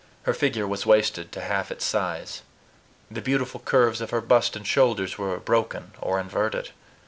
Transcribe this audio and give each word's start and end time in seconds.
Her 0.23 0.33
figure 0.33 0.65
was 0.65 0.83
wasted 0.83 1.31
to 1.33 1.41
half 1.41 1.69
its 1.71 1.85
size. 1.85 2.41
The 3.11 3.21
beautiful 3.21 3.59
curves 3.59 4.01
of 4.01 4.09
her 4.09 4.19
bust 4.19 4.55
and 4.55 4.65
shoulders 4.65 5.19
were 5.19 5.37
broken 5.37 5.91
or 6.01 6.19
inverted. 6.19 6.71